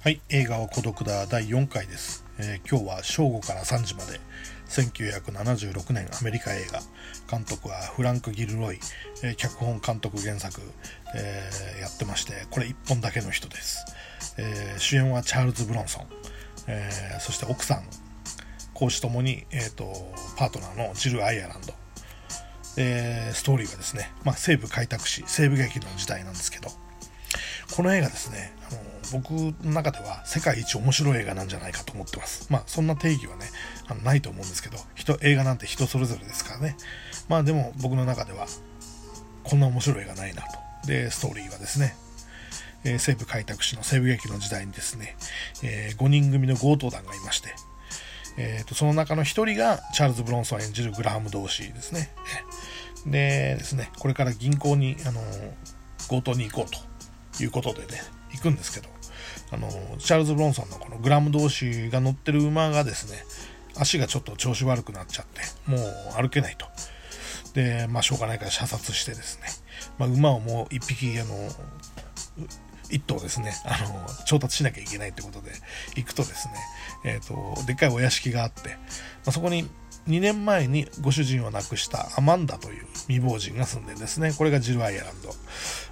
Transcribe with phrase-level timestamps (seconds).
[0.00, 4.20] はい、映画は孤独だ第4回です、えー今日は正午から3時まで。
[4.68, 6.78] 1976年アメリカ映画。
[7.28, 8.78] 監督はフランク・ギルロイ、
[9.24, 10.60] えー脚本監督原作、
[11.16, 13.84] えーやってましてこれ1本だけの人です、
[14.38, 16.06] えー主演はチャールズ・ブロンソン、
[16.68, 17.82] えーそして奥さん。
[18.74, 19.92] 講師ともに、えー、と
[20.36, 21.74] パートナーのジル・アイアランド。
[22.76, 26.70] えーストーリーはですね、まあ、西部開拓史西部劇の時代なんですけど。
[27.74, 32.46] この映画ですねあの僕の中では世界一面白い映画なんじゃないかと思ってます。
[32.50, 33.46] まあそんな定義はね
[33.86, 36.76] あのないと思うんですけど人映画なんて人それぞれですからね。
[37.28, 38.46] まあでも僕の中では
[39.44, 40.48] こんな面白い映画ないなと。
[40.86, 41.96] でストーリーはですね
[42.84, 45.16] えー西部開拓史の西部劇の時代にですね、
[45.62, 47.54] え5人組の強盗団がいまして、
[48.36, 52.10] えーとその中の1人がチャールズ・ブロンソン演じるグラハム同士ですね。
[53.06, 55.22] でですね、これから銀行に、あの
[56.08, 56.78] 強盗に行こうと
[57.42, 58.02] いうことでね、
[58.32, 58.88] 行くんですけど、
[59.50, 63.24] あのチャールズ・ブロンソンのこのグラム同士が乗ってる馬がですね、
[63.76, 65.40] 足がちょっと調子悪くなっちゃって、
[65.70, 66.66] もう歩けないと。
[67.54, 69.48] で、まあ、しょうがないから射殺してですね、
[69.98, 71.34] まあ、馬をもう一匹、あの、
[72.90, 75.52] 一頭ですね、あの、調達しなきゃいけないってことで
[75.96, 76.54] 行くとですね、
[77.04, 78.76] えっ、と、でっかいお屋敷があって、ま
[79.26, 79.68] あ、そこに
[80.08, 85.14] 2年前にご主人を亡くしたアマンダという未亡人が住んでるんですね、これがジル・アイアラン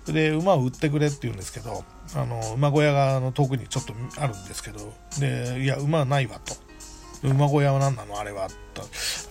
[0.06, 0.12] ド。
[0.12, 6.55] で、馬を売ってくれって言うんですけど、あの、馬小屋があの遠くにちょっとあるんですけど、で、いや、馬はないわと。
[7.22, 8.83] 馬小屋は何なのあれはと。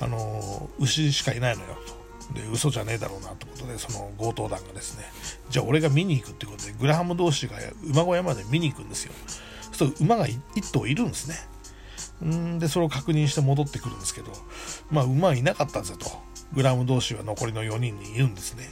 [0.01, 2.05] あの牛しかいないのよと。
[2.33, 5.03] で嘘じゃねえだろうなということでその強盗団がですね
[5.51, 9.13] じゃあ俺が見に行くってことでグラハム同士が馬小屋まで見に行くんですよ。
[9.71, 11.35] そうすると馬が1頭いるんですね。
[12.23, 14.31] んでそれを確認して戻ってくるんですけど
[14.89, 16.09] まあ馬はいなかったぜと。
[16.53, 18.69] グラム同士は残りの4人にいるんですね。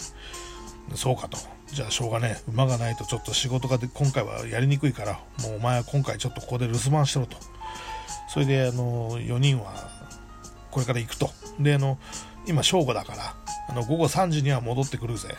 [0.96, 1.38] そうかと。
[1.68, 2.52] じゃあしょうがねえ。
[2.52, 7.38] 馬がないとちょっと仕事がで今回はやりにくいからもうお前は今回ちょっとここで留守番しろと。
[8.30, 9.74] それであの4人は
[10.72, 11.32] これから行くと。
[11.60, 11.98] であの
[12.48, 13.36] 今正午だから
[13.70, 15.36] あの午後3時には戻ってくるぜ。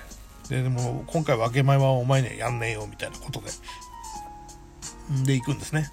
[0.48, 3.46] ででも今回分け前はお前にはやんねえよみたいなことで。
[5.24, 5.90] で行くんですね。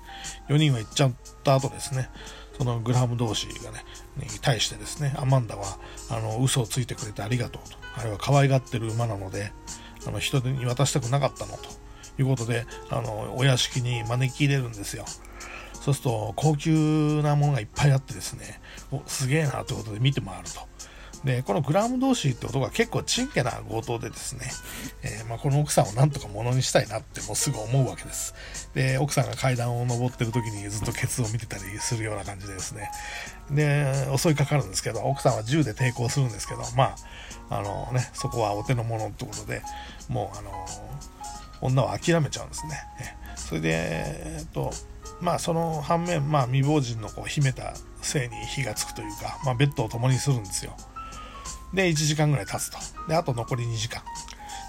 [0.50, 1.14] 4人は行っちゃっ
[1.44, 2.10] た後ですね。
[2.58, 3.84] そのグラハム同士がね
[4.18, 5.78] に対してですねアマンダは
[6.10, 7.78] あの嘘をついてくれてありがとうと。
[7.98, 9.52] あれは可愛がってる馬なので
[10.08, 11.70] あの人に渡したくなかったのと
[12.20, 15.06] いうことであのお屋敷に招き入れるんですよ。
[15.74, 18.62] そうすると高級なものがいっぱいあってですね
[18.92, 20.71] おすげえなということで見て回ると。
[21.24, 24.50] でこのグラム同士って男が結構ちんけな強盗でですね、
[25.04, 28.34] えーまあ、この奥さんをなんとかものにしたいなってもうすぐ思うわけです。
[28.74, 32.90] で奥さんが階段を上ってる時にずっとケツを見てたりするような感じでですね。
[33.52, 36.96] で襲いかかるんですけど奥さんは銃で抵抗するんですけどま
[37.50, 39.62] ああのねそこはお手の物ってことで
[40.09, 40.52] もうあの
[41.62, 42.82] 女は諦めちゃうんですね。
[43.36, 44.72] それでえっと
[45.20, 50.76] まあその反面、まあ、未亡人のこう秘めた性に火がつくというか、まあ、ベッドを共にするんですよ。
[51.74, 52.78] で1時間ぐらい経つと。
[53.08, 54.02] であと残り2時間。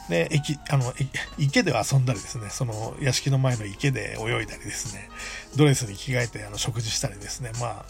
[0.08, 0.92] で駅あの
[1.38, 2.50] 池で遊んだりですね。
[2.50, 5.08] その屋敷の前の池で泳いだりですね。
[5.56, 7.52] ドレスに着替えてあの食事したりですね。
[7.60, 7.84] まあ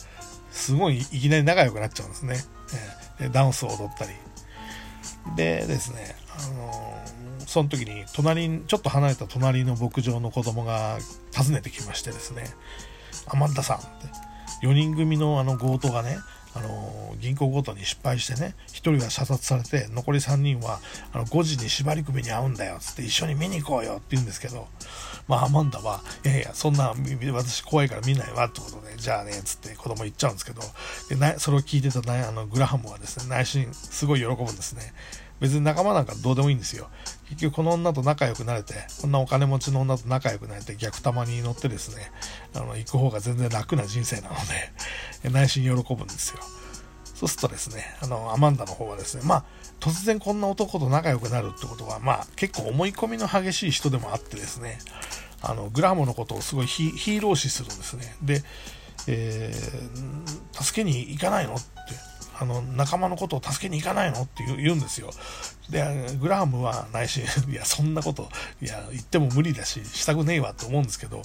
[0.50, 2.36] すごいいきなり仲良くなっちゃうんですね、
[3.18, 4.10] えーでダンスを踊ったり。
[5.36, 7.12] でですね、あのー
[7.46, 10.98] その時に隣にちょっと離れた隣の牧場の子供が
[11.36, 12.44] 訪ねてきましてですね
[13.28, 13.86] 「アマンダさん」って。
[14.62, 16.16] 4人組のあの強盗がね
[16.54, 20.80] あの銀行強盗に失敗してね1人が射殺されて残り3人は
[21.12, 24.66] あの5時に縛り首に合うんだよつって一緒に見に行こうよって言うんですけど、
[25.28, 26.94] まあ、アマンダはいやいやそんな
[27.32, 30.62] 私怖いから見ないわってことでじゃあねっつって子供言っちゃうんですけど
[31.08, 34.92] でなそれを聞いてたあのグラハムはですね内心すごい喜ぶんですね。
[35.42, 36.88] 別に仲間なんかどうでもいいんですよ。
[37.28, 42.12] 結局この女と仲良くなれてこんなお金持ちの女と仲良くなれて逆玉に乗ってですね
[42.54, 44.36] あの行く方が全然楽な人生なの
[45.22, 46.38] で 内心喜ぶんですよ。
[47.16, 49.44] そうするとですねあのアマンダの方はですねまあ
[49.80, 54.78] 突然こんな男と仲良くなるってことはまあ結構思い込みの激しい人でもあってですね
[55.40, 58.14] あのグラムのことをすごいヒヒーロー視するんですね。
[58.22, 58.44] で、
[59.08, 61.62] えー助けに行かないのって
[62.42, 64.22] あの仲間のことを助けに行かないの？
[64.22, 65.10] って言うんですよ。
[65.70, 65.84] で
[66.20, 68.28] グラハムは内心 いやそんなこと
[68.60, 71.22] いや言っても無理だししたくねえわと思うんですけど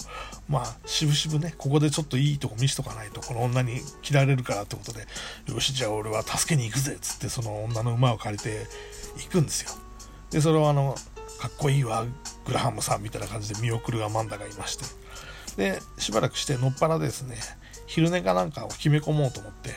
[0.48, 5.06] まあ渋々ねここでちょっといいとこ見しとかないとこの女に嫌われるからってことで
[5.46, 8.66] よしじゃあ俺は助けに行くぜっつってその女の馬を借りて
[9.18, 9.72] 行くんですよ。
[10.30, 10.94] でそれをあの
[11.40, 12.04] かっこいいわ
[12.46, 14.84] グラハムさんみたいな感じで見送るアマンダがいまして。
[15.56, 17.36] でしばらくしてのっぱらですね
[17.86, 19.74] 昼寝かなんかを決め込もうと思って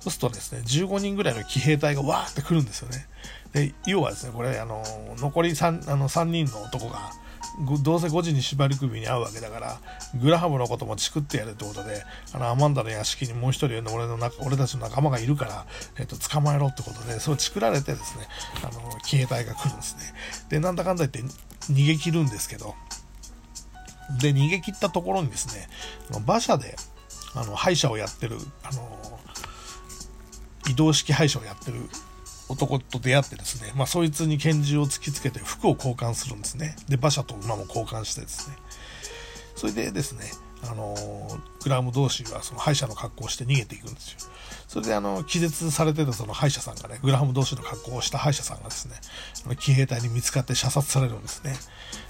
[0.00, 3.06] そうするとですね15人ぐらいの騎兵隊がわーって来るんですよね。
[3.52, 4.82] で要はですねこれあの
[5.18, 7.10] 残り 3, あの3人の男が
[7.82, 9.80] どうせ5時に縛り首に会うわけだから
[10.20, 15.66] グラハムのこともチクってやるってことであのアマンダの屋敷にもう一人俺の俺たちの仲間がいるから、
[15.98, 18.28] えっと、捕まえろってことでそれをチクられてですね
[18.62, 20.02] あの騎兵隊が来るんですね。
[20.50, 21.34] でなんだかんだ言って
[21.72, 22.74] 逃げ切るんですけど
[24.20, 25.68] で逃げ切ったところにですね
[26.24, 26.76] 馬車で
[27.34, 28.98] あの歯医者をやってるあの
[30.68, 31.78] 移動式歯医者をやってる
[32.48, 36.76] 男と出会ってですね、まあ、そいつに拳銃を突きつけて服を交換するんですね。
[36.88, 38.56] で、馬車と馬も交換してですね。
[39.54, 40.30] それでですね、
[40.64, 40.96] あの
[41.62, 44.18] グラム同士はその歯医者の格好をして逃げていくんですよ。
[44.66, 48.94] それであの気絶されてたその歯医者さんがね、グラハム同士の格好をした歯医者さんがですね、
[49.44, 51.54] あの騎兵隊に見つかって射殺されるんですね。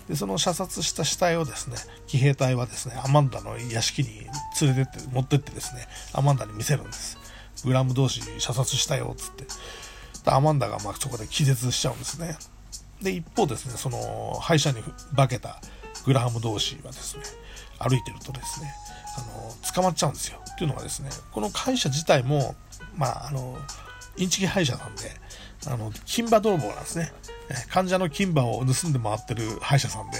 [0.08, 1.76] で、その射殺した死体をですね、
[2.06, 4.26] 騎兵隊はですね、アマンダの屋敷に
[4.60, 7.18] 連れてって、持ってってですね、アマンダに見せるんです。
[7.64, 9.44] グラム同士射殺したよ、つって。
[10.26, 12.36] アマンダがまあそこで気絶しちゃうんですね。
[13.02, 14.82] で、一方ですね、その歯医者に
[15.16, 15.60] 化けた
[16.04, 17.22] グラハム同士はですね、
[17.78, 18.72] 歩いてるとですね、
[19.16, 20.38] あの捕まっちゃうんですよ。
[20.52, 22.56] っていうのはですね、この歯医者自体も、
[22.96, 23.56] まあ、あの、
[24.16, 25.02] インチキ歯医者なんで、
[25.66, 27.12] あの、金馬泥棒なんですね。
[27.70, 30.18] 患者の金馬を盗んで回ってる歯医者さんで、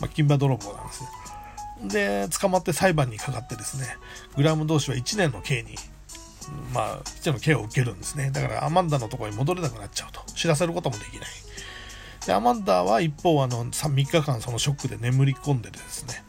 [0.00, 1.08] まあ、金馬泥棒なんですよ。
[1.84, 3.96] で、捕まって裁判にかかってですね、
[4.36, 5.76] グラム同士は1年の刑に
[6.72, 8.30] まあ、父のケアを受けるんですね。
[8.30, 10.20] だからアマンダのところに戻れなくなっちゃうと。
[10.34, 11.28] 知らせることもできない。
[12.26, 16.24] で、アマンダは一方、あの、3, 3日間そのショックで眠り込んでてですね、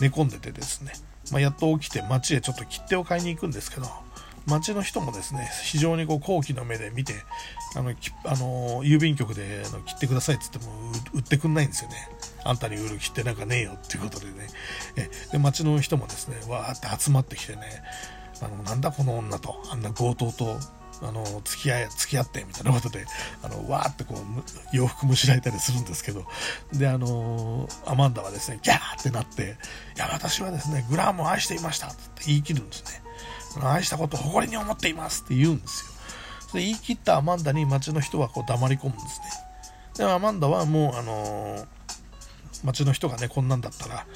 [0.00, 0.92] 寝込んでてですね、
[1.30, 3.86] まあ、やっと起きて街へちょっと切手を買いに行くんですけど、
[4.46, 7.14] 街の人もですね、非常にこう好奇の目で見て、
[7.76, 11.96] あの、あの郵便局であの切ってくださいって言っても売ってくんないんですよね。
[12.44, 14.48] あんたに売る切手なんかねえよっていうことでね。
[15.30, 17.60] で、街の人もですね、わーって集まってきてね、
[18.42, 20.58] あの、なんだこの女と、あんな強盗と、
[21.02, 23.06] あの、付き合い、付き合って、みたいなことで、
[23.42, 26.24] あの、わーってこう、洋服むしられたりするんですけど、
[26.72, 29.56] で、あの、アマンダはですね、ギャーってなって、
[29.96, 33.02] いや、私はですね、グラームを愛していましたって言い切るんですね。
[33.62, 35.90] 愛したことを誇りに思っていますって言うんですよ。
[36.50, 39.26] それ言い切ったアマンダに街の人はこう黙り込むんですね。
[39.96, 41.66] で、アマンダはもう、あのー
[42.64, 44.06] 町の人がね、こんなんだったら、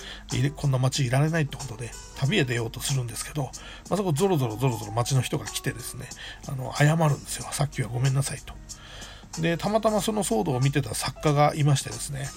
[0.56, 3.50] こんな町いられないってことで、旅へ出ようとするんですけど、ま
[3.94, 6.08] あ、そこゾロゾロゾロゾロ町の人が来てですね、
[6.48, 7.46] あの、謝るんですよ。
[7.52, 8.54] さっきはごめんなさいと。
[9.40, 12.28] で、たまたまその騒動を見てた作家がいましてですね、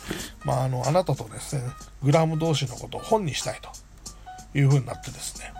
[0.43, 1.63] まあ、あの、あなたとですね、
[2.01, 3.69] グラム同士のことを本にしたいと
[4.57, 5.53] いう風になってですね、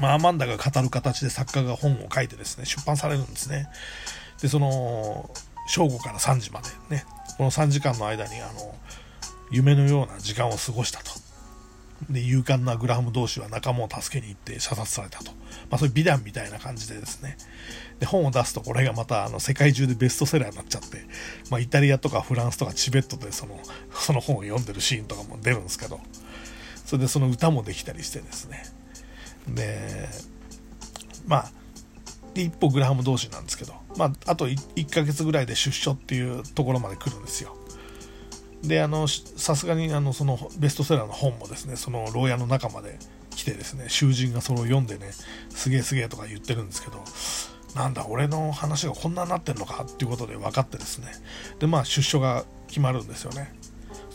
[0.00, 3.68] まあ、アマンダが語る形で作家が本を書いてですね、出版されるんですね。
[4.40, 5.30] で、その、
[5.68, 7.04] 正午から3時までね、
[7.38, 8.74] この3時間の間に、あの、
[9.50, 11.12] 夢のような時間を過ごしたと。
[12.10, 15.30] で、勇敢なグラハム同士は仲間を助けに行って射殺されたと。
[15.70, 17.36] まあそういう美談みたいな感じでですね。
[18.00, 21.06] で、本を出すとこれがまたあの世界中でベストセラーになっちゃって、
[21.48, 23.60] まあイタリアとかフランスとかチベットでその、
[23.92, 26.00] その本を読んでるシーンとかも出るんですけど、
[26.84, 28.64] それでその歌もできたりしてですね。
[29.48, 30.08] で、
[31.26, 31.50] まあ、
[32.38, 37.56] で、一歩グラハム同士なんですけど、まあ、あと 1, 1ヶ月ぐらいで出所っていうところまで来るんですよ。
[38.62, 42.98] であのさすがにあのそのベストセラーの本もですねその牢屋の中まで
[43.30, 45.12] 来てですね囚人がそれを読んでね
[45.50, 47.04] すげえすげえとか言ってるんですけど
[47.76, 51.12] なんだ俺の話がこんなになってんのかっていうことで分かってですね
[51.60, 53.54] でまあ出所が決まるんですよね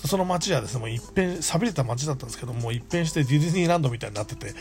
[0.05, 4.53] その街はですねもう一変寂れた街だったんですけどもう一変してディズニーランドみたいになってて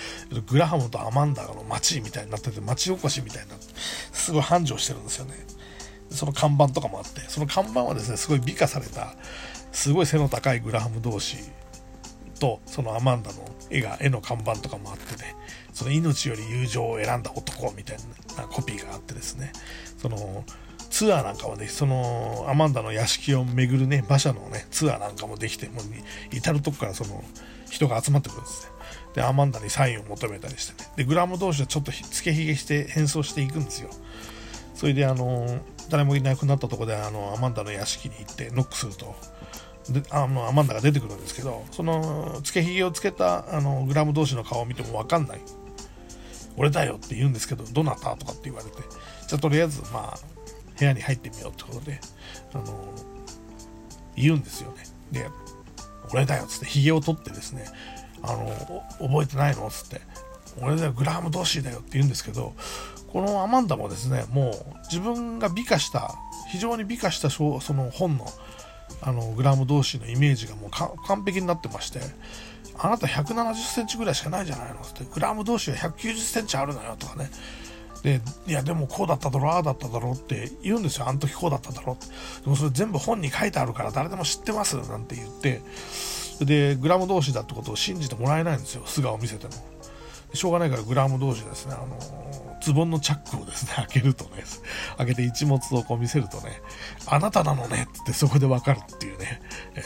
[0.46, 3.54] グラハムとアマンダの街みたいになってて街おこしみたいな
[4.12, 5.34] すごい繁盛してるんですよね。
[6.11, 9.14] その看板とかもあってその看板はですねすごい美化された
[9.72, 11.38] すごい背の高いグラハム同士
[12.38, 13.38] とそのアマンダの
[13.70, 15.34] 絵が絵の看板とかもあってね
[15.72, 17.96] その命より友情を選んだ男みたい
[18.37, 19.52] なコピーがあってですね
[19.96, 20.44] その
[21.02, 25.85] ツアーなんかはねそのアマンダの屋敷を巡るね馬車のねツアーなんかもできてもう
[26.30, 27.25] 至るとこからその
[27.68, 28.73] 人が集まってくるんですね。
[29.14, 30.88] でアマンダにサインを求めたりしてね。
[30.94, 33.90] でグラム同士はちょっとつけひげして変装していくんですよ。
[34.76, 39.16] それであの誰もいなくなったとこであのアマンダの屋敷に行ってノックすると。
[39.90, 45.40] であのアマンダが出てくるんですけどそのつけひげをつけたあのグラム同士の顔を見ても分かんない。
[46.56, 48.14] 俺だよって言うんですけどどなた？
[48.14, 48.76] とかって言われて。
[49.26, 50.31] じゃあとりあえずまあ
[50.79, 52.00] 部屋に入ってみようってことで
[52.55, 52.93] あの
[54.17, 54.85] 言うんですよね。
[55.11, 55.29] で
[56.12, 57.64] 俺だよっつってひげを取ってですね
[58.23, 60.00] あの覚えてないのっつって
[60.61, 62.55] 俺だよグラム同士だよって言うんですけど
[63.09, 64.55] このアマンダもですねもう
[64.91, 66.14] 自分が美化した
[66.50, 68.26] 非常に美化したその本の
[69.00, 72.00] あのグラム同士のイメージがもう完璧になってまして
[72.79, 77.31] あなた170センチぐらいしかないじゃないのってグラム同士は190センチあるのよとかね
[78.02, 81.09] でいやでもこうだっただろうああだっただろうって言うんですよ。
[81.09, 82.06] あの時こうだっただろうって。
[82.44, 85.61] でもそれ全部本に書いてあるから誰でも知ってますなんて言って。
[86.44, 88.82] でグラム同士だってことを信じてもらえないんですよ。
[88.87, 89.52] 素顔を見せても。
[90.35, 91.75] しょうがないからグラム同士ですね。
[91.75, 94.44] あのズボンのチャックをですね 開けるとね。
[94.97, 96.61] 開けて一物をこう見せるとね。
[97.06, 99.40] あなたなのねってそこでわかるっていうね、
[99.75, 99.80] え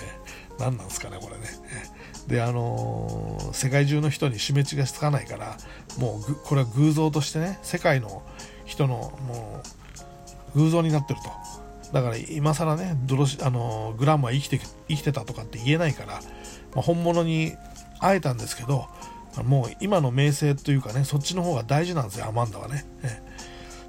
[0.58, 1.95] ー、何なんですかねこれね、えー、
[2.26, 5.56] であのー、世界中の人に示しがつかないから
[5.98, 8.22] もうこれは偶像としてね世界の
[8.64, 9.62] 人のも
[10.54, 11.30] う偶像になってると。
[11.92, 16.14] だから今更ねドロシあのグラムは生きて生きてたとかって言えないから、
[16.74, 17.52] まあ、本物に
[18.00, 18.86] 会えたんですけど
[19.44, 23.22] もう今の名声というかねそっちの方が大事なんですよアマンダはね、え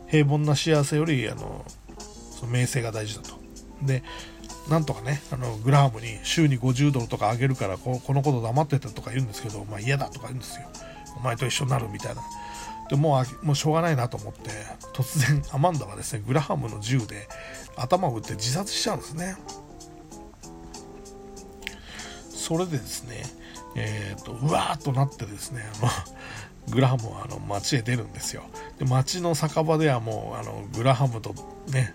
[0.07, 1.65] 平凡な幸せよりあの
[2.31, 3.35] その名声が大事だと。
[3.81, 4.03] で
[4.69, 10.67] なんとかねあのグラハムに週に50ドルとかあげるからここのこと黙ってたとか言うんですけど、まあ、嫌だとか言うんですよ。
[11.17, 12.21] お前と一緒になるみたいな。
[12.89, 14.49] でもうもうしょうがないなと思って
[14.93, 17.27] 突然アマンダはですねグラハムの銃で
[17.75, 19.35] 頭を打って自殺しちゃうんですね。
[22.29, 23.23] それでですね
[23.75, 25.91] えーと、うわーっとなってですねあの
[26.73, 28.43] グラハムはあの街へ出るんですよ。
[28.79, 31.33] で街の酒場ではもうあのグラハムと
[31.67, 31.93] ね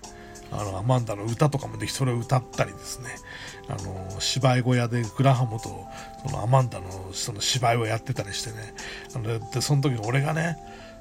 [0.53, 3.17] あのアマンダの歌とかもできそれを歌ったりですね。
[3.69, 5.87] あの芝居小屋でグラハムと
[6.27, 8.75] そのアマンダのその芝居をやってたりしてね。
[9.15, 10.57] あのでその時に俺がね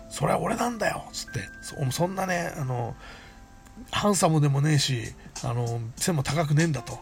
[0.10, 1.41] それは俺なんだよっつって。
[1.91, 2.96] そんなねあの
[3.91, 5.03] ハンサムでもねえし
[5.43, 7.00] あの背も高くねえんだと。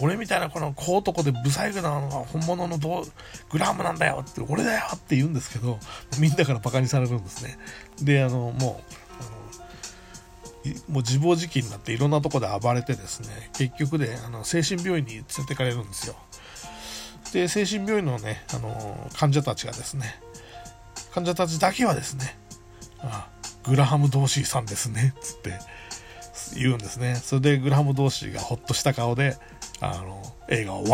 [0.00, 3.04] 俺みたいなこの小男でブサイクなのが本物のド
[3.50, 5.78] グラムなんだよって、俺だよって言うんですけど、
[6.18, 7.58] みんなからバカにされるんですね。
[8.00, 8.92] で、あの、もう、
[10.88, 16.14] もう自暴自棄になっていろんなとこで暴れてですね、結局であの精神病院に連れてかれるんですよ。
[17.32, 20.20] で、精神病院のね、あの患者たちがですね、
[21.12, 22.38] 患者たちだけはですね、
[23.00, 23.28] あ
[23.64, 25.58] グラハム・ドーシーさんですね、つって
[26.54, 27.16] 言うんですね。
[27.16, 29.36] それでグラハム・ドーシーがほっとした顔で、
[29.80, 30.84] あの映画を